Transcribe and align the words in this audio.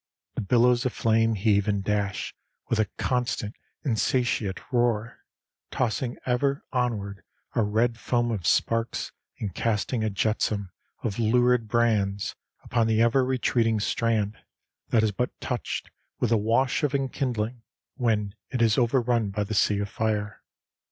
The 0.33 0.41
billows 0.41 0.83
of 0.83 0.93
flame 0.93 1.35
heave 1.35 1.67
and 1.67 1.83
dash 1.83 2.33
with 2.69 2.79
a 2.79 2.87
constant 2.97 3.55
insatiate 3.85 4.59
roar, 4.73 5.19
tossing 5.69 6.17
ever 6.25 6.63
onward 6.73 7.21
a 7.53 7.61
red 7.61 7.99
foam 7.99 8.31
of 8.31 8.47
sparks 8.47 9.11
and 9.39 9.53
casting 9.53 10.03
a 10.03 10.09
jetsam 10.09 10.71
of 11.03 11.19
lurid 11.19 11.67
brands 11.67 12.35
upon 12.63 12.87
the 12.87 12.99
ever 12.99 13.23
retreating 13.23 13.79
strand 13.79 14.39
that 14.89 15.03
is 15.03 15.11
but 15.11 15.39
touched 15.39 15.91
with 16.19 16.31
the 16.31 16.37
wash 16.39 16.81
of 16.81 16.95
enkindling, 16.95 17.61
when 17.93 18.33
it 18.49 18.59
is 18.59 18.79
overrun 18.79 19.29
by 19.29 19.43
the 19.43 19.53
sea 19.53 19.77
of 19.77 19.89
fire. 19.89 20.41